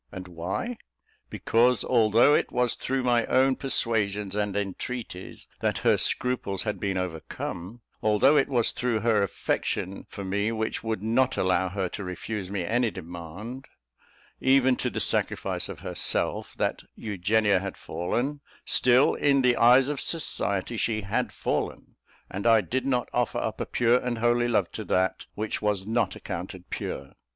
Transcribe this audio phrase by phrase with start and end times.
[0.11, 0.77] And why?
[1.29, 6.97] Because although it was through my own persuasions and entreaties that her scruples had been
[6.97, 12.03] overcome; although it was through her affection for me which would not allow her to
[12.03, 13.65] refuse me any demand,
[14.39, 20.01] even to the sacrifice of herself, that Eugenia had fallen, still, in the eyes of
[20.01, 21.95] society, she had fallen;
[22.27, 25.85] and I did not offer up a pure and holy love to that which was
[25.85, 27.13] not accounted pure.